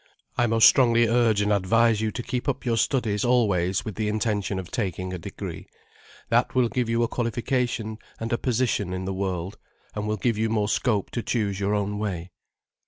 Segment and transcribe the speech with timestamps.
[0.35, 4.07] I most strongly urge and advise you to keep up your studies always with the
[4.07, 5.67] intention of taking a degree.
[6.29, 9.59] That will give you a qualification and a position in the world,
[9.93, 12.31] and will give you more scope to choose your own way.